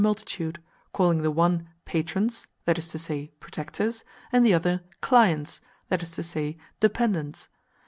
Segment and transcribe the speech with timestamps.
[0.01, 0.59] 2 multitude,
[0.93, 6.09] calling the one" patrons," that is to say, protectors, and the other "clients," that is
[6.09, 7.49] to say, dependants.